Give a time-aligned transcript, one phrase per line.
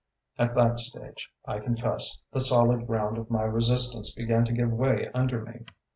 [0.39, 5.11] "At that stage, I confess, the solid ground of my resistance began to give way
[5.13, 5.65] under me.